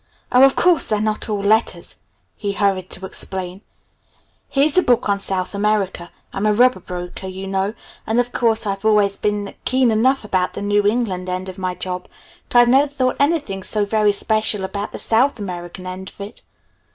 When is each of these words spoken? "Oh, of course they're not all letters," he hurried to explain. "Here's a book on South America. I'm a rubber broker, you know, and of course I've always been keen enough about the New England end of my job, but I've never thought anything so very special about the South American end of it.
"Oh, 0.31 0.41
of 0.43 0.55
course 0.55 0.87
they're 0.89 0.99
not 0.99 1.29
all 1.29 1.43
letters," 1.43 1.97
he 2.35 2.53
hurried 2.53 2.89
to 2.89 3.05
explain. 3.05 3.61
"Here's 4.49 4.75
a 4.75 4.81
book 4.81 5.07
on 5.07 5.19
South 5.19 5.53
America. 5.53 6.09
I'm 6.33 6.47
a 6.47 6.53
rubber 6.55 6.79
broker, 6.79 7.27
you 7.27 7.45
know, 7.45 7.75
and 8.07 8.19
of 8.19 8.31
course 8.31 8.65
I've 8.65 8.83
always 8.83 9.15
been 9.15 9.53
keen 9.63 9.91
enough 9.91 10.23
about 10.23 10.53
the 10.55 10.63
New 10.63 10.87
England 10.87 11.29
end 11.29 11.49
of 11.49 11.59
my 11.59 11.75
job, 11.75 12.07
but 12.49 12.57
I've 12.57 12.67
never 12.69 12.87
thought 12.87 13.17
anything 13.19 13.61
so 13.61 13.85
very 13.85 14.11
special 14.11 14.63
about 14.63 14.91
the 14.91 14.97
South 14.97 15.37
American 15.37 15.85
end 15.85 16.09
of 16.09 16.19
it. 16.21 16.41